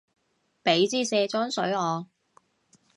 [0.63, 2.07] 畀枝卸妝水我